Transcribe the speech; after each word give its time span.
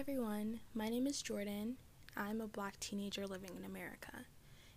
everyone, 0.00 0.58
my 0.72 0.88
name 0.88 1.06
is 1.06 1.20
Jordan. 1.20 1.76
I'm 2.16 2.40
a 2.40 2.46
black 2.46 2.80
teenager 2.80 3.26
living 3.26 3.50
in 3.54 3.66
America, 3.66 4.24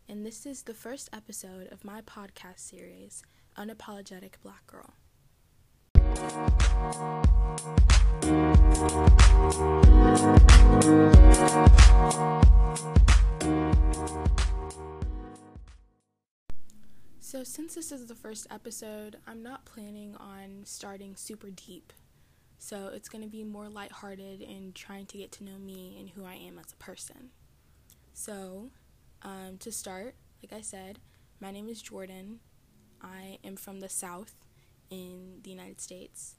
and 0.10 0.26
this 0.26 0.46
is 0.46 0.64
the 0.64 0.74
first 0.74 1.10
episode 1.14 1.70
of 1.72 1.86
my 1.86 2.02
podcast 2.02 2.60
series, 2.60 3.24
Unapologetic 3.58 4.34
Black 4.44 4.68
Girl. 4.68 4.96
So, 17.22 17.46
since 17.46 17.76
this 17.76 17.94
is 17.94 18.08
the 18.08 18.16
first 18.16 18.46
episode, 18.52 19.16
I'm 19.26 19.42
not 19.42 19.64
planning 19.64 20.18
on 20.20 20.64
starting 20.66 21.16
super 21.16 21.50
deep 21.50 21.94
so 22.64 22.90
it's 22.94 23.10
going 23.10 23.22
to 23.22 23.30
be 23.30 23.44
more 23.44 23.68
lighthearted 23.68 24.42
and 24.42 24.74
trying 24.74 25.06
to 25.08 25.18
get 25.18 25.34
to 25.34 25.44
know 25.44 25.58
me 25.60 25.98
and 26.00 26.10
who 26.12 26.24
I 26.24 26.36
am 26.36 26.58
as 26.58 26.72
a 26.72 26.78
person. 26.78 27.32
So, 28.14 28.70
um, 29.22 29.58
to 29.60 29.70
start, 29.70 30.16
like 30.42 30.58
I 30.58 30.62
said, 30.62 31.00
my 31.42 31.52
name 31.52 31.68
is 31.68 31.82
Jordan. 31.82 32.40
I 33.02 33.38
am 33.44 33.58
from 33.58 33.82
the 33.82 33.90
South 33.90 34.34
in 34.90 35.42
the 35.44 35.50
United 35.50 35.82
States. 35.82 36.36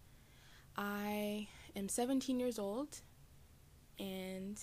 I 0.79 1.49
am 1.77 1.91
17 1.91 2.41
years 2.41 2.59
old 2.59 3.03
and 3.99 4.59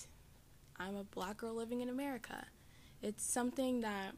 I'm 0.80 0.96
a 0.96 1.04
black 1.04 1.38
girl 1.38 1.54
living 1.54 1.82
in 1.82 1.90
America. 1.90 2.48
It's 3.04 3.23
something 3.23 3.82
that 3.82 4.16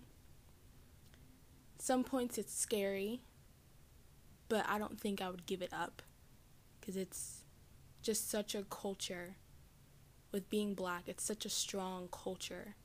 some 1.78 2.06
points 2.06 2.38
it's 2.38 2.58
scary, 2.58 3.20
but 4.48 4.66
I 4.66 4.80
don't 4.80 4.98
think 4.98 5.22
I 5.22 5.30
would 5.30 5.46
give 5.46 5.62
it 5.62 5.74
up 5.74 6.02
because 6.84 6.98
it's 6.98 7.43
just 8.04 8.30
such 8.30 8.54
a 8.54 8.64
culture 8.64 9.38
with 10.32 10.50
being 10.50 10.74
black. 10.76 11.04
It's 11.08 11.24
such 11.24 11.46
a 11.46 11.50
strong 11.50 12.10
culture 12.12 12.76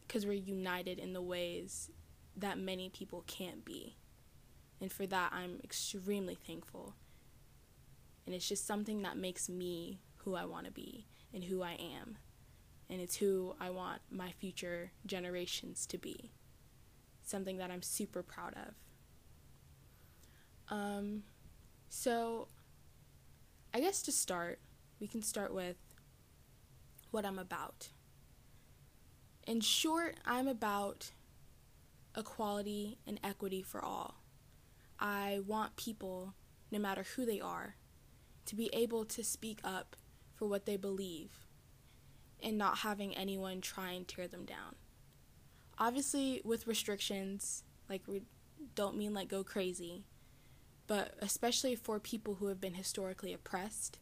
because 0.00 0.26
we're 0.26 0.32
united 0.32 0.98
in 0.98 1.12
the 1.12 1.22
ways 1.22 1.90
that 2.36 2.58
many 2.58 2.90
people 2.90 3.24
can't 3.26 3.64
be. 3.64 3.96
And 4.80 4.92
for 4.92 5.06
that, 5.06 5.32
I'm 5.32 5.60
extremely 5.62 6.34
thankful. 6.34 6.94
And 8.26 8.34
it's 8.34 8.48
just 8.48 8.66
something 8.66 9.02
that 9.02 9.16
makes 9.16 9.48
me 9.48 10.00
who 10.16 10.34
I 10.34 10.44
want 10.44 10.66
to 10.66 10.72
be 10.72 11.06
and 11.32 11.44
who 11.44 11.62
I 11.62 11.72
am. 11.72 12.18
And 12.90 13.00
it's 13.00 13.16
who 13.16 13.54
I 13.60 13.70
want 13.70 14.00
my 14.10 14.32
future 14.32 14.90
generations 15.06 15.86
to 15.86 15.98
be. 15.98 16.32
Something 17.24 17.58
that 17.58 17.70
I'm 17.70 17.82
super 17.82 18.22
proud 18.22 18.54
of. 18.54 18.74
Um, 20.76 21.22
so 21.88 22.48
I 23.74 23.80
guess 23.80 24.02
to 24.02 24.12
start, 24.12 24.60
we 25.00 25.06
can 25.06 25.22
start 25.22 25.54
with 25.54 25.76
what 27.10 27.24
I'm 27.24 27.38
about. 27.38 27.88
In 29.46 29.60
short, 29.62 30.16
I'm 30.26 30.46
about 30.46 31.12
equality 32.16 32.98
and 33.06 33.18
equity 33.24 33.62
for 33.62 33.82
all. 33.82 34.16
I 35.00 35.40
want 35.46 35.76
people, 35.76 36.34
no 36.70 36.78
matter 36.78 37.04
who 37.16 37.24
they 37.24 37.40
are, 37.40 37.76
to 38.44 38.54
be 38.54 38.68
able 38.74 39.06
to 39.06 39.24
speak 39.24 39.60
up 39.64 39.96
for 40.34 40.46
what 40.46 40.66
they 40.66 40.76
believe 40.76 41.30
and 42.42 42.58
not 42.58 42.78
having 42.78 43.16
anyone 43.16 43.60
try 43.60 43.92
and 43.92 44.06
tear 44.06 44.28
them 44.28 44.44
down. 44.44 44.74
Obviously, 45.78 46.42
with 46.44 46.66
restrictions, 46.66 47.64
like 47.88 48.02
we 48.06 48.22
don't 48.74 48.98
mean 48.98 49.14
like 49.14 49.28
go 49.28 49.42
crazy, 49.42 50.04
but 50.86 51.14
especially 51.20 51.74
for 51.74 51.98
people 51.98 52.34
who 52.34 52.46
have 52.46 52.60
been 52.60 52.74
historically 52.74 53.32
oppressed, 53.32 53.98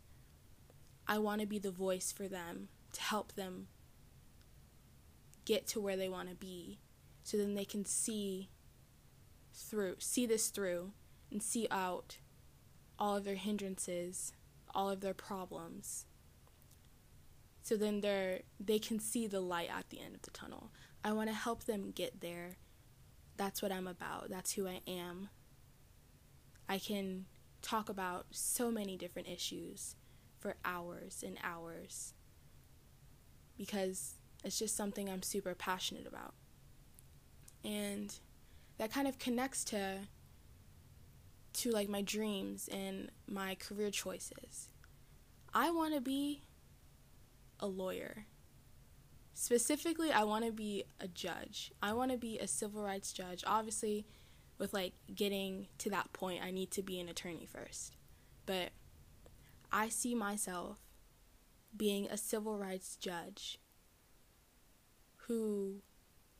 I 1.06 1.18
want 1.18 1.40
to 1.40 1.46
be 1.46 1.58
the 1.58 1.70
voice 1.70 2.12
for 2.12 2.28
them 2.28 2.68
to 2.92 3.00
help 3.00 3.32
them 3.34 3.68
get 5.44 5.66
to 5.68 5.80
where 5.80 5.96
they 5.96 6.08
want 6.08 6.28
to 6.28 6.34
be 6.34 6.78
so 7.22 7.36
then 7.36 7.54
they 7.54 7.64
can 7.64 7.84
see 7.84 8.50
through 9.52 9.96
see 9.98 10.26
this 10.26 10.48
through 10.48 10.92
and 11.30 11.42
see 11.42 11.66
out 11.70 12.18
all 12.98 13.16
of 13.16 13.24
their 13.24 13.36
hindrances, 13.36 14.32
all 14.74 14.90
of 14.90 15.00
their 15.00 15.14
problems. 15.14 16.06
So 17.62 17.76
then 17.76 18.00
they're 18.00 18.40
they 18.58 18.78
can 18.78 18.98
see 18.98 19.26
the 19.26 19.40
light 19.40 19.70
at 19.70 19.90
the 19.90 20.00
end 20.00 20.14
of 20.14 20.22
the 20.22 20.30
tunnel. 20.30 20.70
I 21.04 21.12
want 21.12 21.28
to 21.28 21.34
help 21.34 21.64
them 21.64 21.92
get 21.92 22.20
there. 22.20 22.56
That's 23.36 23.62
what 23.62 23.72
I'm 23.72 23.86
about. 23.86 24.28
That's 24.28 24.52
who 24.52 24.66
I 24.66 24.80
am. 24.86 25.30
I 26.70 26.78
can 26.78 27.26
talk 27.62 27.88
about 27.88 28.26
so 28.30 28.70
many 28.70 28.96
different 28.96 29.26
issues 29.26 29.96
for 30.38 30.54
hours 30.64 31.24
and 31.26 31.36
hours 31.42 32.14
because 33.58 34.14
it's 34.44 34.56
just 34.56 34.76
something 34.76 35.10
I'm 35.10 35.22
super 35.22 35.56
passionate 35.56 36.06
about. 36.06 36.32
And 37.64 38.14
that 38.78 38.92
kind 38.92 39.08
of 39.08 39.18
connects 39.18 39.64
to 39.64 39.98
to 41.52 41.70
like 41.72 41.88
my 41.88 42.02
dreams 42.02 42.68
and 42.72 43.10
my 43.26 43.56
career 43.56 43.90
choices. 43.90 44.68
I 45.52 45.72
want 45.72 45.94
to 45.94 46.00
be 46.00 46.44
a 47.58 47.66
lawyer. 47.66 48.26
Specifically, 49.34 50.12
I 50.12 50.22
want 50.22 50.44
to 50.44 50.52
be 50.52 50.84
a 51.00 51.08
judge. 51.08 51.72
I 51.82 51.94
want 51.94 52.12
to 52.12 52.16
be 52.16 52.38
a 52.38 52.46
civil 52.46 52.84
rights 52.84 53.12
judge. 53.12 53.42
Obviously, 53.44 54.06
with 54.60 54.74
like 54.74 54.92
getting 55.12 55.66
to 55.78 55.90
that 55.90 56.12
point, 56.12 56.44
I 56.44 56.50
need 56.50 56.70
to 56.72 56.82
be 56.82 57.00
an 57.00 57.08
attorney 57.08 57.48
first. 57.50 57.96
But 58.44 58.68
I 59.72 59.88
see 59.88 60.14
myself 60.14 60.78
being 61.74 62.06
a 62.06 62.18
civil 62.18 62.58
rights 62.58 62.96
judge 62.96 63.58
who 65.26 65.76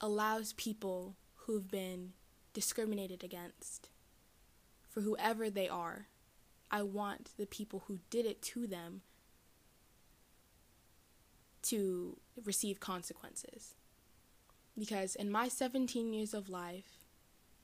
allows 0.01 0.53
people 0.53 1.17
who've 1.35 1.71
been 1.71 2.13
discriminated 2.53 3.25
against 3.25 3.89
for 4.89 5.01
whoever 5.01 5.49
they 5.49 5.69
are. 5.69 6.09
I 6.71 6.83
want 6.83 7.31
the 7.39 7.47
people 7.47 7.85
who 7.87 8.01
did 8.11 8.27
it 8.27 8.43
to 8.43 8.67
them 8.67 9.01
to 11.63 12.19
receive 12.45 12.81
consequences. 12.81 13.75
Because 14.79 15.15
in 15.15 15.31
my 15.31 15.49
17 15.49 16.13
years 16.13 16.35
of 16.35 16.49
life, 16.49 17.00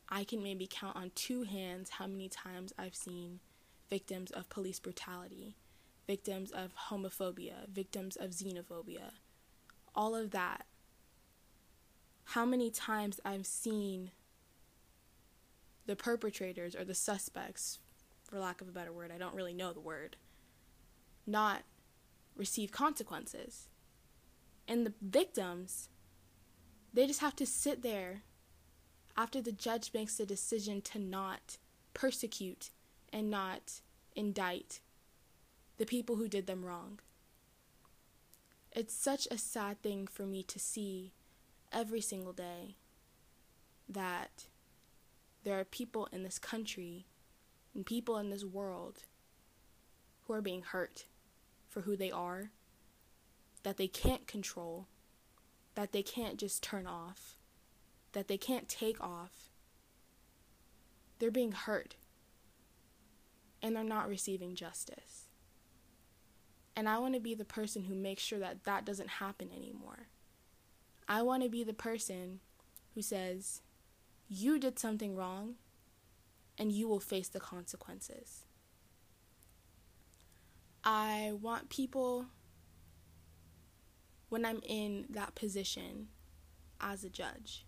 I 0.08 0.24
can 0.24 0.42
maybe 0.42 0.68
count 0.70 0.96
on 0.96 1.10
two 1.14 1.42
hands 1.42 1.90
how 1.90 2.06
many 2.06 2.28
times 2.28 2.72
I've 2.78 2.94
seen 2.94 3.40
victims 3.90 4.30
of 4.30 4.48
police 4.48 4.78
brutality, 4.78 5.56
victims 6.06 6.52
of 6.52 6.72
homophobia, 6.88 7.68
victims 7.68 8.16
of 8.16 8.30
xenophobia, 8.30 9.12
all 9.94 10.14
of 10.14 10.30
that. 10.30 10.66
How 12.30 12.44
many 12.44 12.70
times 12.70 13.20
I've 13.24 13.46
seen 13.46 14.10
the 15.86 15.96
perpetrators 15.96 16.74
or 16.74 16.84
the 16.84 16.94
suspects, 16.94 17.78
for 18.24 18.38
lack 18.38 18.60
of 18.60 18.68
a 18.68 18.72
better 18.72 18.92
word, 18.92 19.12
I 19.12 19.18
don't 19.18 19.34
really 19.34 19.54
know 19.54 19.72
the 19.72 19.80
word, 19.80 20.16
not 21.26 21.62
receive 22.36 22.70
consequences. 22.70 23.68
And 24.68 24.84
the 24.84 24.94
victims, 25.00 25.88
they 26.92 27.06
just 27.06 27.20
have 27.20 27.36
to 27.36 27.46
sit 27.46 27.82
there 27.82 28.22
after 29.16 29.40
the 29.40 29.52
judge 29.52 29.90
makes 29.94 30.16
the 30.16 30.26
decision 30.26 30.80
to 30.82 30.98
not 30.98 31.56
persecute 31.94 32.70
and 33.12 33.30
not 33.30 33.80
indict 34.14 34.80
the 35.78 35.86
people 35.86 36.16
who 36.16 36.28
did 36.28 36.46
them 36.46 36.64
wrong. 36.64 37.00
It's 38.72 38.94
such 38.94 39.26
a 39.30 39.38
sad 39.38 39.80
thing 39.82 40.06
for 40.06 40.24
me 40.24 40.42
to 40.44 40.58
see 40.58 41.12
every 41.72 42.00
single 42.00 42.32
day 42.32 42.76
that 43.88 44.44
there 45.44 45.58
are 45.58 45.64
people 45.64 46.08
in 46.12 46.22
this 46.22 46.38
country 46.38 47.06
and 47.74 47.86
people 47.86 48.18
in 48.18 48.30
this 48.30 48.44
world 48.44 49.04
who 50.24 50.32
are 50.34 50.42
being 50.42 50.62
hurt 50.62 51.04
for 51.68 51.82
who 51.82 51.96
they 51.96 52.10
are, 52.10 52.50
that 53.62 53.76
they 53.76 53.88
can't 53.88 54.26
control, 54.26 54.86
that 55.74 55.92
they 55.92 56.02
can't 56.02 56.36
just 56.36 56.62
turn 56.62 56.86
off 56.86 57.36
that 58.16 58.28
they 58.28 58.38
can't 58.38 58.66
take 58.66 58.98
off, 58.98 59.50
they're 61.18 61.30
being 61.30 61.52
hurt 61.52 61.96
and 63.60 63.76
they're 63.76 63.84
not 63.84 64.08
receiving 64.08 64.54
justice. 64.54 65.26
And 66.74 66.88
I 66.88 66.96
want 66.96 67.12
to 67.12 67.20
be 67.20 67.34
the 67.34 67.44
person 67.44 67.84
who 67.84 67.94
makes 67.94 68.22
sure 68.22 68.38
that 68.38 68.64
that 68.64 68.86
doesn't 68.86 69.10
happen 69.10 69.50
anymore. 69.54 70.08
I 71.06 71.20
want 71.20 71.42
to 71.42 71.50
be 71.50 71.62
the 71.62 71.74
person 71.74 72.40
who 72.94 73.02
says, 73.02 73.60
You 74.30 74.58
did 74.58 74.78
something 74.78 75.14
wrong 75.14 75.56
and 76.56 76.72
you 76.72 76.88
will 76.88 77.00
face 77.00 77.28
the 77.28 77.38
consequences. 77.38 78.44
I 80.82 81.32
want 81.38 81.68
people, 81.68 82.28
when 84.30 84.46
I'm 84.46 84.62
in 84.66 85.04
that 85.10 85.34
position 85.34 86.08
as 86.80 87.04
a 87.04 87.10
judge, 87.10 87.66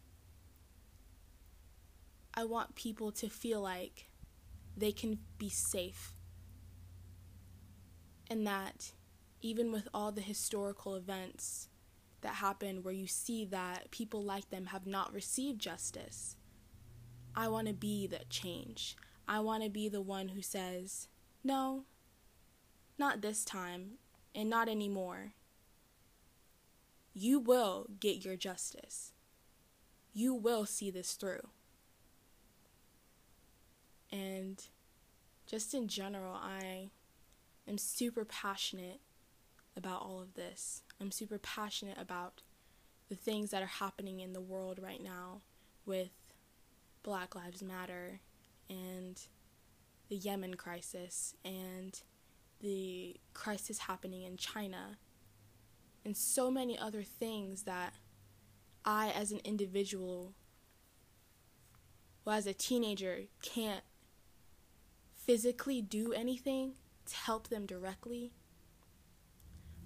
I 2.38 2.44
want 2.44 2.76
people 2.76 3.10
to 3.10 3.28
feel 3.28 3.60
like 3.60 4.06
they 4.76 4.92
can 4.92 5.18
be 5.38 5.48
safe 5.48 6.12
and 8.30 8.46
that 8.46 8.92
even 9.42 9.72
with 9.72 9.88
all 9.92 10.12
the 10.12 10.20
historical 10.20 10.94
events 10.94 11.68
that 12.20 12.36
happen 12.36 12.84
where 12.84 12.94
you 12.94 13.08
see 13.08 13.44
that 13.46 13.90
people 13.90 14.22
like 14.22 14.50
them 14.50 14.66
have 14.66 14.86
not 14.86 15.12
received 15.12 15.60
justice. 15.60 16.36
I 17.34 17.48
want 17.48 17.66
to 17.66 17.74
be 17.74 18.06
the 18.06 18.20
change. 18.30 18.96
I 19.26 19.40
want 19.40 19.64
to 19.64 19.68
be 19.68 19.88
the 19.88 20.00
one 20.00 20.28
who 20.28 20.40
says, 20.40 21.08
no, 21.42 21.86
not 22.96 23.20
this 23.20 23.44
time, 23.44 23.94
and 24.32 24.48
not 24.48 24.68
anymore. 24.68 25.32
You 27.12 27.40
will 27.40 27.88
get 27.98 28.24
your 28.24 28.36
justice. 28.36 29.12
You 30.12 30.34
will 30.34 30.66
see 30.66 30.92
this 30.92 31.14
through. 31.14 31.48
And 34.10 34.62
just 35.46 35.74
in 35.74 35.88
general, 35.88 36.34
I 36.34 36.90
am 37.68 37.78
super 37.78 38.24
passionate 38.24 39.00
about 39.76 40.02
all 40.02 40.20
of 40.20 40.34
this. 40.34 40.82
I'm 41.00 41.10
super 41.10 41.38
passionate 41.38 41.98
about 41.98 42.42
the 43.08 43.14
things 43.14 43.50
that 43.50 43.62
are 43.62 43.66
happening 43.66 44.20
in 44.20 44.32
the 44.32 44.40
world 44.40 44.78
right 44.82 45.02
now 45.02 45.40
with 45.86 46.10
Black 47.02 47.34
Lives 47.34 47.62
Matter 47.62 48.20
and 48.68 49.20
the 50.08 50.16
Yemen 50.16 50.54
crisis 50.54 51.34
and 51.44 52.00
the 52.60 53.16
crisis 53.34 53.78
happening 53.78 54.24
in 54.24 54.36
China 54.36 54.98
and 56.04 56.16
so 56.16 56.50
many 56.50 56.78
other 56.78 57.02
things 57.02 57.64
that 57.64 57.92
I, 58.84 59.10
as 59.10 59.32
an 59.32 59.40
individual, 59.44 60.32
well, 62.24 62.36
as 62.36 62.46
a 62.46 62.54
teenager, 62.54 63.24
can't 63.42 63.84
physically 65.28 65.82
do 65.82 66.14
anything 66.14 66.72
to 67.04 67.14
help 67.14 67.48
them 67.48 67.66
directly 67.66 68.32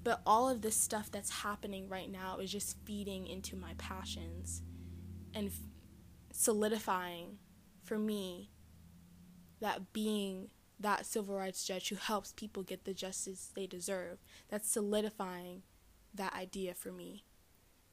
but 0.05 0.21
all 0.27 0.49
of 0.49 0.63
this 0.63 0.77
stuff 0.77 1.11
that's 1.11 1.43
happening 1.43 1.89
right 1.89 2.11
now 2.11 2.39
is 2.39 2.51
just 2.51 2.77
feeding 2.85 3.27
into 3.27 3.57
my 3.57 3.73
passions 3.79 4.63
and 5.35 5.49
f- 5.49 5.55
solidifying 6.33 7.39
for 7.83 7.99
me 7.99 8.51
that 9.61 9.93
being 9.93 10.49
that 10.81 11.07
civil 11.07 11.37
rights 11.37 11.65
judge 11.65 11.89
who 11.89 11.97
helps 11.97 12.33
people 12.33 12.63
get 12.65 12.85
the 12.85 12.95
justice 12.95 13.53
they 13.55 13.67
deserve. 13.67 14.19
That's 14.49 14.69
solidifying 14.69 15.63
that 16.15 16.35
idea 16.35 16.75
for 16.75 16.91
me. 16.91 17.25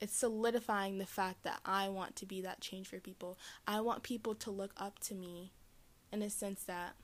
It's 0.02 0.16
solidifying 0.16 0.98
the 0.98 1.06
fact 1.06 1.44
that 1.44 1.60
I 1.66 1.90
want 1.90 2.16
to 2.18 2.26
be 2.26 2.42
that 2.42 2.62
change 2.62 2.88
for 2.88 3.00
people. 3.00 3.38
I 3.68 3.82
want 3.82 4.02
people 4.02 4.34
to 4.36 4.50
look 4.50 4.72
up 4.78 4.98
to 5.00 5.14
me 5.14 5.52
in 6.12 6.24
a 6.24 6.30
sense 6.30 6.64
that 6.64 6.96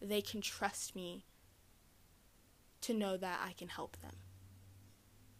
they 0.00 0.20
can 0.20 0.40
trust 0.40 0.96
me 0.96 1.24
to 2.80 2.94
know 2.94 3.16
that 3.16 3.40
I 3.44 3.52
can 3.52 3.68
help 3.68 4.00
them 4.00 4.16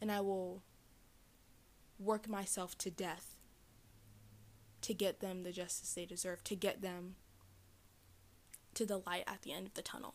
and 0.01 0.11
I 0.11 0.21
will 0.21 0.63
work 1.99 2.29
myself 2.29 2.77
to 2.79 2.91
death 2.91 3.37
to 4.83 4.95
get 4.95 5.21
them 5.21 5.43
the 5.43 5.53
justice 5.53 5.93
they 5.93 6.07
deserve, 6.07 6.43
to 6.45 6.57
get 6.57 6.81
them 6.81 7.17
to 8.75 8.87
the 8.87 8.99
light 8.99 9.25
at 9.27 9.43
the 9.43 9.53
end 9.53 9.67
of 9.67 9.75
the 9.75 9.83
tunnel. 9.83 10.15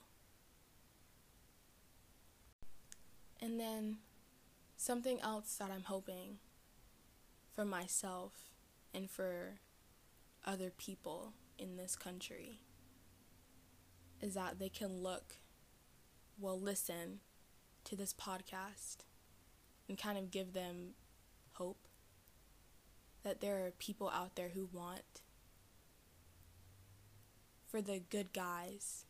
And 3.40 3.60
then 3.60 3.98
something 4.76 5.22
else 5.22 5.56
that 5.58 5.70
I'm 5.70 5.84
hoping 5.84 6.40
for 7.54 7.64
myself 7.64 8.50
and 8.94 9.10
for 9.10 9.60
other 10.46 10.72
people 10.72 11.34
in 11.60 11.78
this 11.78 11.96
country 11.96 12.62
is 14.22 14.34
that 14.34 14.60
they 14.60 14.70
can 14.70 15.02
look, 15.02 15.36
well, 16.40 16.60
listen 16.60 17.20
to 17.84 17.96
this 17.96 18.14
podcast 18.14 18.98
and 19.88 19.98
kind 19.98 20.18
of 20.18 20.32
give 20.32 20.54
them 20.54 20.96
hope 21.54 21.88
that 23.24 23.42
there 23.42 23.66
are 23.66 23.72
people 23.72 24.10
out 24.10 24.36
there 24.36 24.50
who 24.50 24.70
want 24.72 25.22
for 27.68 27.82
the 27.82 28.02
good 28.10 28.34
guys, 28.34 29.06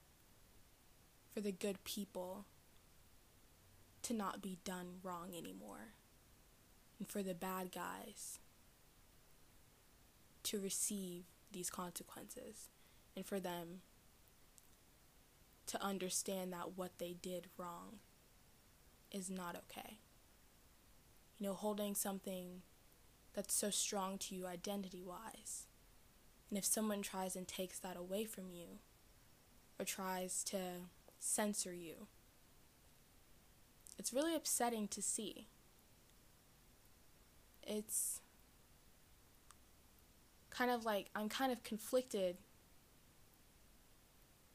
for 1.33 1.41
the 1.41 1.51
good 1.51 1.83
people 1.83 2.45
to 4.01 4.13
not 4.13 4.41
be 4.41 4.57
done 4.63 4.95
wrong 5.03 5.33
anymore, 5.37 5.93
and 6.99 7.07
for 7.07 7.21
the 7.21 7.33
bad 7.33 7.71
guys 7.71 8.39
to 10.43 10.59
receive 10.59 11.25
these 11.51 11.69
consequences, 11.69 12.69
and 13.15 13.25
for 13.25 13.39
them 13.39 13.81
to 15.67 15.81
understand 15.83 16.53
that 16.53 16.77
what 16.77 16.97
they 16.99 17.15
did 17.21 17.47
wrong 17.57 17.99
is 19.11 19.29
not 19.29 19.55
okay 19.55 19.99
you 21.37 21.47
know, 21.47 21.53
holding 21.53 21.95
something 21.95 22.61
that's 23.33 23.53
so 23.53 23.69
strong 23.69 24.17
to 24.17 24.35
you 24.35 24.47
identity 24.47 25.03
wise. 25.03 25.67
And 26.49 26.57
if 26.57 26.65
someone 26.65 27.01
tries 27.01 27.35
and 27.35 27.47
takes 27.47 27.79
that 27.79 27.97
away 27.97 28.25
from 28.25 28.49
you, 28.49 28.79
or 29.77 29.85
tries 29.85 30.43
to 30.45 30.57
censor 31.19 31.73
you, 31.73 32.07
it's 33.97 34.13
really 34.13 34.35
upsetting 34.35 34.87
to 34.89 35.01
see. 35.01 35.47
It's 37.63 38.21
kind 40.49 40.71
of 40.71 40.85
like 40.85 41.07
I'm 41.15 41.27
kind 41.27 41.51
of 41.51 41.63
conflicted 41.63 42.37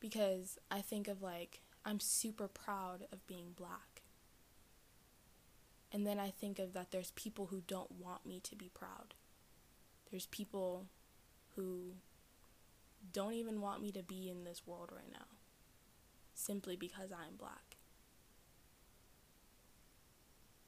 because 0.01 0.59
I 0.71 0.81
think 0.81 1.09
of 1.09 1.23
like 1.23 1.61
I'm 1.85 2.01
super 2.01 2.49
proud 2.49 3.07
of 3.13 3.27
being 3.27 3.53
black. 3.57 4.03
And 5.93 6.07
then 6.07 6.19
I 6.19 6.31
think 6.31 6.59
of 6.59 6.73
that 6.73 6.91
there's 6.91 7.11
people 7.13 7.47
who 7.47 7.63
don't 7.67 7.91
want 7.93 8.25
me 8.25 8.41
to 8.45 8.55
be 8.55 8.71
proud. 8.73 9.15
There's 10.11 10.27
people 10.27 10.87
who 11.57 11.95
don't 13.13 13.33
even 13.33 13.61
want 13.61 13.83
me 13.83 13.91
to 13.93 14.03
be 14.03 14.29
in 14.29 14.45
this 14.45 14.67
world 14.67 14.91
right 14.95 15.11
now 15.11 15.27
simply 16.35 16.77
because 16.77 17.13
I'm 17.13 17.37
black. 17.37 17.77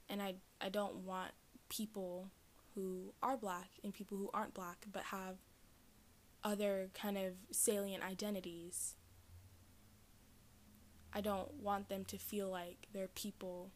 And 0.08 0.20
I 0.20 0.34
I 0.60 0.68
don't 0.68 0.96
want 1.06 1.32
people 1.68 2.30
who 2.74 3.12
are 3.22 3.36
black 3.36 3.70
and 3.82 3.92
people 3.92 4.16
who 4.18 4.30
aren't 4.32 4.54
black 4.54 4.86
but 4.90 5.04
have 5.04 5.36
other 6.44 6.90
kind 6.94 7.16
of 7.16 7.34
salient 7.50 8.02
identities. 8.02 8.94
I 11.14 11.20
don't 11.20 11.52
want 11.54 11.88
them 11.88 12.04
to 12.06 12.18
feel 12.18 12.48
like 12.48 12.88
they're 12.92 13.08
people 13.08 13.70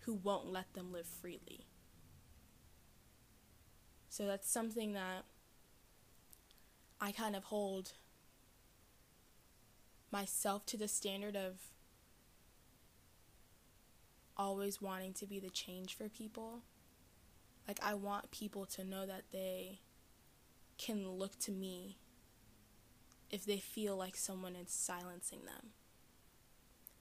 who 0.00 0.14
won't 0.14 0.46
let 0.46 0.74
them 0.74 0.92
live 0.92 1.06
freely. 1.06 1.66
So 4.10 4.26
that's 4.26 4.50
something 4.50 4.92
that 4.92 5.24
I 7.00 7.10
kind 7.12 7.34
of 7.34 7.44
hold 7.44 7.92
myself 10.10 10.64
to 10.66 10.76
the 10.76 10.88
standard 10.88 11.36
of 11.36 11.54
always 14.36 14.80
wanting 14.80 15.12
to 15.14 15.26
be 15.26 15.40
the 15.40 15.50
change 15.50 15.96
for 15.96 16.08
people. 16.08 16.60
Like, 17.66 17.80
I 17.82 17.94
want 17.94 18.30
people 18.30 18.66
to 18.66 18.84
know 18.84 19.06
that 19.06 19.22
they 19.32 19.80
can 20.76 21.08
look 21.08 21.38
to 21.40 21.50
me 21.50 21.96
if 23.34 23.44
they 23.44 23.58
feel 23.58 23.96
like 23.96 24.16
someone 24.16 24.54
is 24.54 24.70
silencing 24.70 25.40
them, 25.44 25.70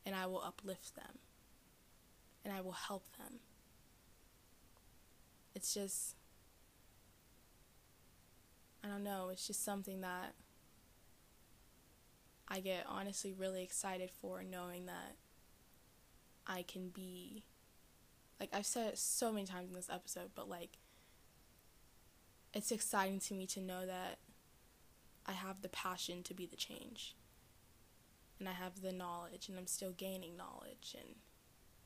and 0.03 0.15
I 0.15 0.25
will 0.25 0.41
uplift 0.41 0.95
them 0.95 1.19
and 2.43 2.51
I 2.51 2.59
will 2.59 2.71
help 2.71 3.05
them. 3.19 3.35
It's 5.53 5.75
just, 5.75 6.15
I 8.83 8.87
don't 8.87 9.03
know, 9.03 9.29
it's 9.31 9.45
just 9.45 9.63
something 9.63 10.01
that 10.01 10.33
I 12.47 12.61
get 12.61 12.83
honestly 12.89 13.31
really 13.31 13.61
excited 13.61 14.09
for 14.09 14.41
knowing 14.43 14.87
that 14.87 15.15
I 16.47 16.63
can 16.63 16.89
be, 16.89 17.43
like 18.39 18.49
I've 18.51 18.65
said 18.65 18.93
it 18.93 18.97
so 18.97 19.31
many 19.31 19.45
times 19.45 19.69
in 19.69 19.75
this 19.75 19.89
episode, 19.91 20.31
but 20.33 20.49
like, 20.49 20.79
it's 22.55 22.71
exciting 22.71 23.19
to 23.19 23.35
me 23.35 23.45
to 23.45 23.61
know 23.61 23.85
that 23.85 24.17
I 25.25 25.33
have 25.33 25.61
the 25.61 25.69
passion 25.69 26.23
to 26.23 26.33
be 26.33 26.45
the 26.45 26.55
change. 26.55 27.15
And 28.39 28.49
I 28.49 28.53
have 28.53 28.81
the 28.81 28.91
knowledge, 28.91 29.47
and 29.47 29.57
I'm 29.57 29.67
still 29.67 29.91
gaining 29.91 30.35
knowledge, 30.35 30.95
and 30.99 31.15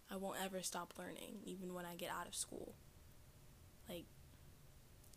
I 0.09 0.15
won't 0.15 0.43
ever 0.43 0.61
stop 0.63 0.93
learning, 0.97 1.41
even 1.45 1.73
when 1.73 1.85
I 1.85 1.95
get 1.95 2.09
out 2.09 2.27
of 2.27 2.35
school. 2.35 2.75
Like, 3.87 4.05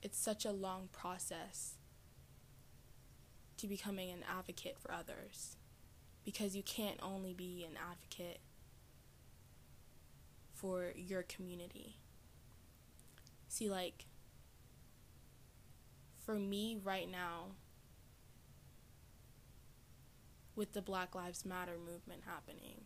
it's 0.03 0.19
such 0.19 0.45
a 0.45 0.53
long 0.53 0.89
process 0.93 1.75
to 3.57 3.67
becoming 3.67 4.11
an 4.11 4.25
advocate 4.29 4.79
for 4.79 4.93
others 4.93 5.57
because 6.25 6.57
you 6.57 6.63
can't 6.63 6.99
only 7.03 7.35
be 7.35 7.67
an 7.69 7.77
advocate 7.91 8.41
for 10.55 10.93
your 10.97 11.23
community. 11.23 11.97
See, 13.49 13.71
like, 13.71 14.07
for 16.25 16.35
me 16.35 16.79
right 16.83 17.11
now, 17.11 17.53
with 20.61 20.75
the 20.75 20.83
Black 20.83 21.15
Lives 21.15 21.47
Matter 21.47 21.79
movement 21.79 22.21
happening, 22.27 22.83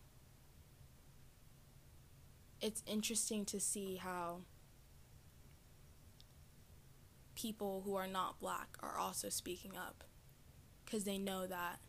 it's 2.61 2.81
interesting 2.87 3.43
to 3.43 3.59
see 3.59 3.97
how 3.97 4.43
people 7.35 7.81
who 7.83 7.93
are 7.95 8.07
not 8.07 8.39
black 8.39 8.77
are 8.81 8.97
also 8.97 9.27
speaking 9.27 9.73
up 9.75 10.05
because 10.85 11.03
they 11.03 11.17
know 11.17 11.45
that 11.47 11.79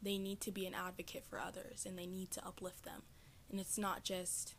they 0.00 0.16
need 0.16 0.40
to 0.42 0.52
be 0.52 0.64
an 0.64 0.74
advocate 0.74 1.24
for 1.28 1.40
others 1.40 1.84
and 1.84 1.98
they 1.98 2.06
need 2.06 2.30
to 2.30 2.46
uplift 2.46 2.84
them. 2.84 3.02
And 3.50 3.58
it's 3.58 3.76
not 3.76 4.04
just, 4.04 4.54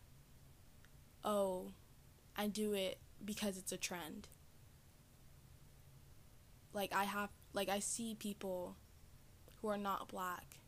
oh, 1.23 1.71
I 2.35 2.47
do 2.47 2.73
it 2.73 2.99
because 3.23 3.57
it's 3.57 3.71
a 3.71 3.77
trend. 3.77 4.27
Like, 6.73 6.93
I 6.93 7.05
have, 7.05 7.29
like, 7.53 7.69
I 7.69 7.79
see 7.79 8.17
people 8.19 8.75
who 9.65 9.71
are 9.71 9.77
not 9.79 10.07
black 10.07 10.59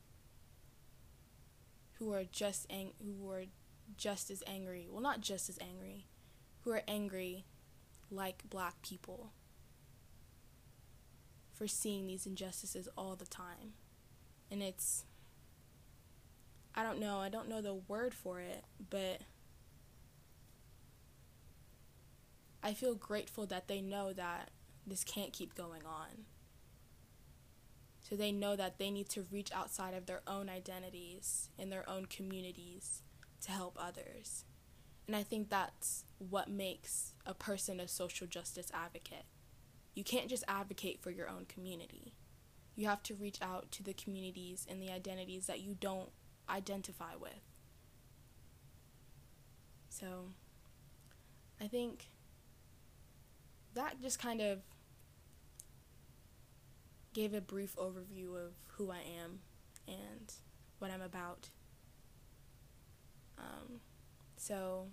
who 2.00 2.12
are 2.14 2.24
just 2.24 2.66
ang- 2.68 2.96
who 3.00 3.30
are 3.30 3.44
just 3.96 4.32
as 4.32 4.44
angry. 4.48 4.88
Well, 4.90 5.02
not 5.02 5.22
just 5.22 5.50
as 5.50 5.60
angry, 5.62 6.08
who 6.62 6.72
are 6.72 6.82
angry 6.88 7.46
like 8.10 8.50
black 8.50 8.82
people 8.82 9.34
for 11.54 11.68
seeing 11.68 12.08
these 12.08 12.26
injustices 12.26 12.90
all 12.98 13.16
the 13.16 13.26
time 13.28 13.74
and 14.50 14.64
it's 14.64 15.06
I 16.74 16.82
don't 16.82 17.00
know, 17.00 17.20
I 17.20 17.30
don't 17.30 17.50
know 17.50 17.62
the 17.62 17.76
word 17.76 18.16
for 18.16 18.40
it, 18.40 18.64
but 18.90 19.22
I 22.64 22.74
feel 22.74 22.96
grateful 22.96 23.46
that 23.46 23.68
they 23.68 23.82
know 23.82 24.12
that 24.14 24.50
this 24.88 25.04
can't 25.04 25.34
keep 25.34 25.54
going 25.54 25.86
on. 25.86 26.26
So 28.08 28.16
they 28.16 28.32
know 28.32 28.56
that 28.56 28.78
they 28.78 28.90
need 28.90 29.10
to 29.10 29.26
reach 29.32 29.52
outside 29.54 29.94
of 29.94 30.06
their 30.06 30.22
own 30.28 30.50
identities 30.50 31.50
in 31.58 31.70
their 31.70 31.88
own 31.90 32.06
communities 32.06 33.02
to 33.42 33.52
help 33.52 33.78
others. 33.80 34.46
And 35.08 35.16
I 35.16 35.24
think 35.24 35.50
that's 35.50 36.06
what 36.18 36.50
makes 36.50 37.14
a 37.26 37.34
person 37.34 37.80
a 37.80 37.88
social 37.88 38.28
justice 38.28 38.72
advocate. 38.74 39.26
You 39.94 40.04
can't 40.04 40.30
just 40.30 40.44
advocate 40.48 41.02
for 41.02 41.12
your 41.12 41.30
own 41.30 41.46
community 41.46 42.14
you 42.78 42.88
have 42.88 43.02
to 43.04 43.16
reach 43.16 43.40
out 43.42 43.72
to 43.72 43.84
the 43.84 43.94
communities 43.94 44.66
and 44.70 44.82
the 44.82 44.92
identities 44.92 45.48
that 45.48 45.60
you 45.60 45.76
don't 45.78 46.12
identify 46.48 47.16
with. 47.20 47.42
So, 49.90 50.30
I 51.60 51.68
think 51.68 52.10
that 53.74 54.00
just 54.00 54.20
kind 54.20 54.42
of 54.42 54.60
gave 57.18 57.34
a 57.34 57.42
brief 57.42 57.76
overview 57.78 58.36
of 58.36 58.54
who 58.74 58.92
I 58.92 59.00
am 59.24 59.40
and 59.88 60.32
what 60.78 60.92
I'm 60.92 61.02
about. 61.02 61.50
Um, 63.40 63.80
so, 64.36 64.90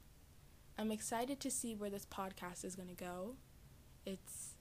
I'm 0.79 0.91
excited 0.91 1.39
to 1.41 1.51
see 1.51 1.75
where 1.75 1.91
this 1.91 2.07
podcast 2.07 2.65
is 2.65 2.77
going 2.77 2.89
to 2.89 2.95
go. 2.95 3.37
It's 4.07 4.55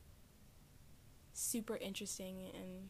super 1.32 1.78
interesting 1.78 2.52
and 2.54 2.90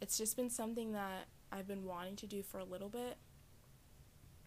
it's 0.00 0.18
just 0.18 0.36
been 0.36 0.50
something 0.50 0.90
that 0.94 1.28
I've 1.52 1.68
been 1.68 1.84
wanting 1.84 2.16
to 2.16 2.26
do 2.26 2.42
for 2.42 2.58
a 2.58 2.64
little 2.64 2.88
bit. 2.88 3.16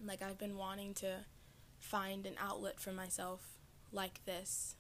Like, 0.05 0.21
I've 0.21 0.37
been 0.37 0.57
wanting 0.57 0.93
to 0.95 1.19
find 1.79 2.25
an 2.25 2.35
outlet 2.37 2.81
for 2.81 2.91
myself 2.91 3.47
like 3.93 4.25
this. 4.25 4.75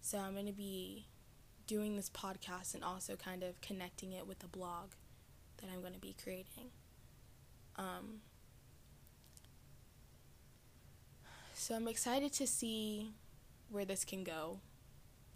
So, 0.00 0.18
I'm 0.18 0.34
going 0.34 0.46
to 0.46 0.52
be 0.52 1.08
doing 1.70 1.94
this 1.94 2.10
podcast 2.10 2.74
and 2.74 2.82
also 2.82 3.14
kind 3.14 3.44
of 3.44 3.60
connecting 3.60 4.10
it 4.12 4.26
with 4.26 4.40
the 4.40 4.48
blog 4.48 4.90
that 5.58 5.70
I'm 5.72 5.80
going 5.80 5.92
to 5.92 6.00
be 6.00 6.16
creating. 6.20 6.70
Um, 7.76 8.22
so, 11.54 11.76
I'm 11.76 11.86
excited 11.86 12.32
to 12.32 12.46
see 12.48 13.12
where 13.68 13.84
this 13.84 14.04
can 14.04 14.24
go. 14.24 14.58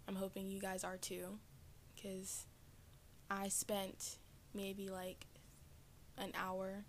I'm 0.09 0.17
hoping 0.17 0.51
you 0.51 0.59
guys 0.59 0.83
are 0.83 0.97
too, 0.97 1.39
because 1.95 2.45
I 3.31 3.47
spent 3.47 4.17
maybe 4.53 4.89
like 4.89 5.27
an 6.17 6.33
hour 6.37 6.83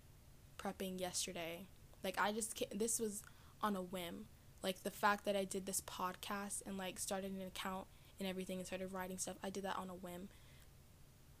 prepping 0.57 0.99
yesterday. 0.99 1.67
Like 2.03 2.19
I 2.19 2.33
just 2.33 2.61
this 2.75 2.99
was 2.99 3.23
on 3.61 3.77
a 3.77 3.81
whim. 3.81 4.25
Like 4.61 4.83
the 4.83 4.91
fact 4.91 5.23
that 5.23 5.37
I 5.37 5.45
did 5.45 5.65
this 5.65 5.79
podcast 5.79 6.63
and 6.65 6.77
like 6.77 6.99
started 6.99 7.31
an 7.31 7.41
account 7.41 7.87
and 8.19 8.27
everything 8.27 8.57
and 8.57 8.67
started 8.67 8.91
writing 8.91 9.17
stuff, 9.17 9.37
I 9.43 9.49
did 9.49 9.63
that 9.63 9.77
on 9.77 9.89
a 9.89 9.93
whim. 9.93 10.29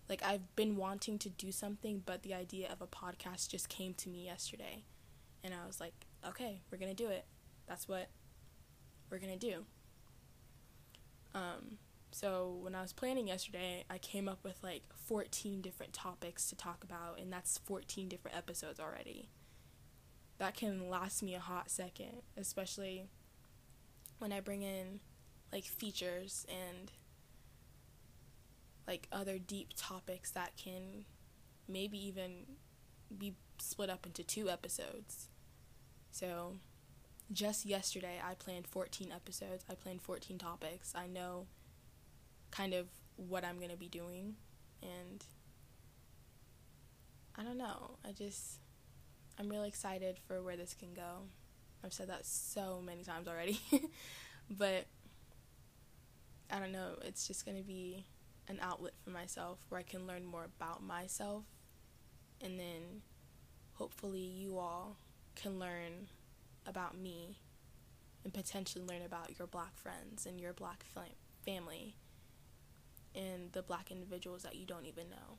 Like 0.09 0.23
I've 0.23 0.55
been 0.55 0.75
wanting 0.75 1.19
to 1.19 1.29
do 1.29 1.51
something, 1.51 2.03
but 2.05 2.23
the 2.23 2.33
idea 2.33 2.71
of 2.71 2.81
a 2.81 2.87
podcast 2.87 3.49
just 3.49 3.69
came 3.69 3.93
to 3.95 4.09
me 4.09 4.25
yesterday. 4.25 4.83
And 5.43 5.53
I 5.53 5.65
was 5.67 5.79
like, 5.79 6.07
okay, 6.27 6.61
we're 6.71 6.77
going 6.77 6.95
to 6.95 7.03
do 7.03 7.09
it. 7.09 7.25
That's 7.67 7.87
what 7.87 8.09
we're 9.09 9.19
going 9.19 9.37
to 9.37 9.51
do. 9.51 9.65
Um 11.35 11.77
so 12.11 12.57
when 12.61 12.73
I 12.73 12.81
was 12.81 12.93
planning 12.93 13.27
yesterday, 13.27 13.83
I 13.89 13.97
came 13.97 14.27
up 14.27 14.43
with 14.43 14.57
like 14.63 14.83
14 15.05 15.61
different 15.61 15.93
topics 15.93 16.47
to 16.49 16.55
talk 16.55 16.83
about, 16.83 17.19
and 17.19 17.31
that's 17.31 17.57
14 17.59 18.07
different 18.07 18.35
episodes 18.35 18.79
already. 18.79 19.29
That 20.39 20.55
can 20.55 20.89
last 20.89 21.21
me 21.21 21.35
a 21.35 21.39
hot 21.39 21.69
second, 21.69 22.23
especially 22.35 23.09
when 24.19 24.31
I 24.31 24.39
bring 24.39 24.63
in 24.63 24.99
like 25.51 25.63
features 25.63 26.45
and 26.49 26.91
like 28.87 29.07
other 29.11 29.37
deep 29.37 29.73
topics 29.75 30.31
that 30.31 30.53
can 30.57 31.05
maybe 31.67 31.97
even 32.07 32.45
be 33.15 33.35
split 33.59 33.89
up 33.89 34.05
into 34.05 34.23
two 34.23 34.49
episodes. 34.49 35.27
So, 36.11 36.53
just 37.31 37.65
yesterday, 37.65 38.21
I 38.25 38.33
planned 38.35 38.67
14 38.67 39.11
episodes. 39.11 39.65
I 39.69 39.75
planned 39.75 40.01
14 40.01 40.37
topics. 40.37 40.93
I 40.95 41.07
know 41.07 41.47
kind 42.51 42.73
of 42.73 42.87
what 43.17 43.43
I'm 43.43 43.57
going 43.57 43.71
to 43.71 43.77
be 43.77 43.89
doing. 43.89 44.35
And 44.81 45.25
I 47.35 47.43
don't 47.43 47.57
know. 47.57 47.97
I 48.07 48.13
just, 48.13 48.59
I'm 49.37 49.49
really 49.49 49.67
excited 49.67 50.17
for 50.27 50.41
where 50.41 50.55
this 50.55 50.73
can 50.73 50.93
go. 50.93 51.27
I've 51.83 51.93
said 51.93 52.09
that 52.09 52.25
so 52.25 52.81
many 52.83 53.03
times 53.03 53.27
already. 53.27 53.59
but 54.49 54.85
I 56.51 56.59
don't 56.59 56.71
know. 56.71 56.95
It's 57.03 57.27
just 57.27 57.45
going 57.45 57.57
to 57.57 57.63
be 57.63 58.05
an 58.47 58.59
outlet 58.61 58.93
for 59.03 59.09
myself 59.09 59.59
where 59.69 59.79
I 59.79 59.83
can 59.83 60.07
learn 60.07 60.25
more 60.25 60.45
about 60.45 60.81
myself. 60.81 61.43
And 62.41 62.59
then 62.59 63.01
hopefully 63.73 64.19
you 64.21 64.57
all 64.57 64.97
can 65.35 65.59
learn 65.59 66.07
about 66.65 66.97
me 66.97 67.39
and 68.23 68.33
potentially 68.33 68.83
learn 68.83 69.01
about 69.05 69.37
your 69.37 69.47
black 69.47 69.75
friends 69.75 70.25
and 70.25 70.39
your 70.39 70.53
black 70.53 70.83
family 71.45 71.95
and 73.15 73.51
the 73.53 73.61
black 73.61 73.91
individuals 73.91 74.43
that 74.43 74.55
you 74.55 74.65
don't 74.65 74.85
even 74.85 75.09
know. 75.09 75.37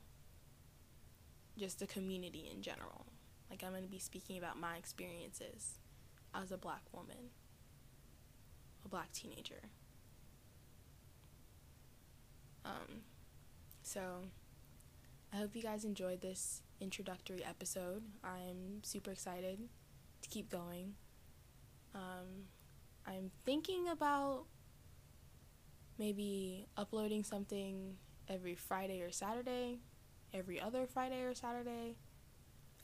Just 1.56 1.78
the 1.78 1.86
community 1.86 2.50
in 2.52 2.62
general. 2.62 3.06
Like, 3.50 3.64
I'm 3.64 3.70
going 3.70 3.82
to 3.82 3.88
be 3.88 3.98
speaking 3.98 4.36
about 4.38 4.60
my 4.60 4.76
experiences 4.76 5.78
as 6.34 6.52
a 6.52 6.58
black 6.58 6.82
woman, 6.92 7.30
a 8.84 8.88
black 8.88 9.12
teenager. 9.12 9.70
Um, 12.68 13.00
so, 13.82 14.00
I 15.32 15.37
hope 15.37 15.56
you 15.56 15.62
guys 15.62 15.84
enjoyed 15.84 16.20
this 16.20 16.62
introductory 16.80 17.42
episode. 17.44 18.02
I'm 18.22 18.82
super 18.82 19.10
excited 19.10 19.58
to 20.22 20.28
keep 20.28 20.50
going. 20.50 20.94
Um, 21.94 22.46
I'm 23.06 23.30
thinking 23.46 23.88
about 23.88 24.44
maybe 25.98 26.66
uploading 26.76 27.25
something 27.25 27.96
every 28.28 28.54
Friday 28.54 29.00
or 29.00 29.10
Saturday, 29.10 29.78
every 30.34 30.60
other 30.60 30.87
Friday 30.87 31.22
or 31.22 31.34
Saturday. 31.34 31.96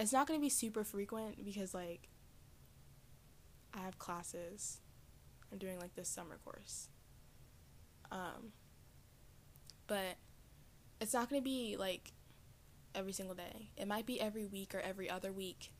It's 0.01 0.13
not 0.13 0.27
going 0.27 0.41
to 0.41 0.43
be 0.43 0.49
super 0.51 0.83
frequent 0.83 1.45
because, 1.45 1.75
like, 1.75 2.09
I 3.75 3.81
have 3.81 3.99
classes. 3.99 4.81
I'm 5.53 5.59
doing, 5.59 5.79
like, 5.79 5.95
this 5.95 6.09
summer 6.09 6.39
course. 6.45 6.89
Um, 8.11 8.53
but 9.87 10.17
it's 11.01 11.15
not 11.15 11.29
going 11.29 11.41
to 11.41 11.45
be, 11.45 11.77
like, 11.79 12.13
every 12.95 13.13
single 13.13 13.35
day. 13.35 13.71
It 13.77 13.89
might 13.89 14.07
be 14.07 14.21
every 14.21 14.47
week 14.47 14.75
or 14.75 14.81
every 14.81 15.11
other 15.11 15.33
week. 15.33 15.73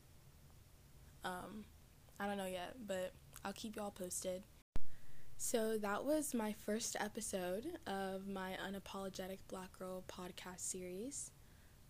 Um, 1.23 1.65
I 2.19 2.27
don't 2.27 2.37
know 2.37 2.45
yet, 2.45 2.75
but 2.85 3.13
I'll 3.43 3.53
keep 3.53 3.75
y'all 3.75 3.91
posted. 3.91 4.43
So 5.37 5.77
that 5.77 6.05
was 6.05 6.33
my 6.33 6.53
first 6.53 6.95
episode 6.99 7.65
of 7.87 8.27
my 8.27 8.57
Unapologetic 8.65 9.39
Black 9.49 9.77
Girl 9.77 10.03
podcast 10.07 10.59
series. 10.59 11.31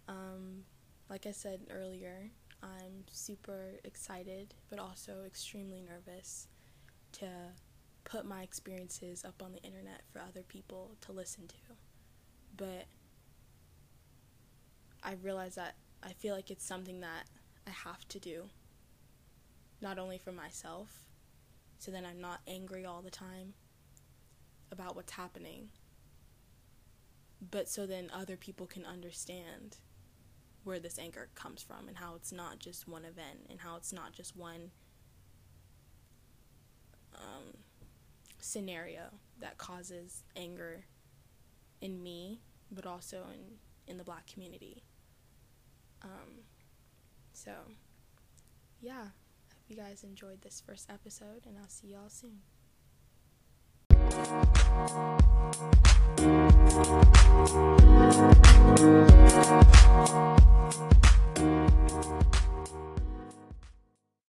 Um, 0.07 0.63
like 1.09 1.25
I 1.27 1.31
said 1.31 1.61
earlier, 1.69 2.31
I'm 2.63 3.03
super 3.11 3.73
excited 3.83 4.55
but 4.69 4.79
also 4.79 5.23
extremely 5.25 5.81
nervous 5.81 6.47
to 7.13 7.27
put 8.03 8.25
my 8.25 8.41
experiences 8.41 9.23
up 9.23 9.43
on 9.43 9.51
the 9.51 9.61
internet 9.61 10.01
for 10.11 10.19
other 10.19 10.41
people 10.41 10.95
to 11.01 11.11
listen 11.11 11.47
to. 11.47 11.55
But 12.57 12.85
I 15.03 15.13
realize 15.21 15.55
that 15.55 15.75
I 16.01 16.13
feel 16.13 16.35
like 16.35 16.51
it's 16.51 16.65
something 16.65 17.01
that 17.01 17.25
I 17.67 17.71
have 17.71 18.07
to 18.09 18.19
do. 18.19 18.45
not 19.81 19.99
only 19.99 20.17
for 20.17 20.31
myself, 20.31 21.03
so 21.77 21.91
then 21.91 22.05
I'm 22.05 22.19
not 22.21 22.39
angry 22.47 22.85
all 22.85 23.01
the 23.01 23.11
time 23.11 23.53
about 24.71 24.95
what's 24.95 25.11
happening, 25.11 25.69
but 27.51 27.69
so 27.69 27.85
then 27.85 28.09
other 28.13 28.37
people 28.37 28.65
can 28.65 28.85
understand 28.85 29.77
where 30.63 30.79
this 30.79 30.97
anger 30.97 31.29
comes 31.35 31.61
from 31.61 31.87
and 31.87 31.97
how 31.97 32.15
it's 32.15 32.31
not 32.31 32.57
just 32.57 32.87
one 32.87 33.05
event 33.05 33.45
and 33.49 33.59
how 33.59 33.75
it's 33.75 33.93
not 33.93 34.13
just 34.13 34.35
one 34.35 34.71
um, 37.13 37.53
scenario 38.39 39.11
that 39.39 39.57
causes 39.57 40.23
anger 40.35 40.85
in 41.85 42.01
me, 42.01 42.41
but 42.71 42.87
also 42.87 43.17
in, 43.31 43.59
in 43.87 43.97
the 43.99 44.03
black 44.03 44.25
community. 44.25 44.83
Um, 46.01 46.43
so, 47.31 47.51
yeah, 48.81 48.93
I 48.93 49.53
hope 49.53 49.65
you 49.67 49.75
guys 49.77 50.03
enjoyed 50.03 50.41
this 50.41 50.63
first 50.65 50.89
episode, 50.89 51.45
and 51.45 51.57
I'll 51.59 51.69
see 51.69 51.89
y'all 51.89 52.09
soon. 52.09 52.41